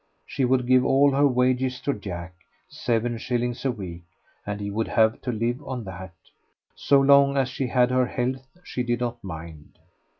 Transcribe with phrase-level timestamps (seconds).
[0.25, 2.33] She would give all her wages to Jack,
[2.67, 4.01] seven shillings a week,
[4.47, 6.15] and he would have to live on that.
[6.75, 9.77] So long as she had her health she did not mind.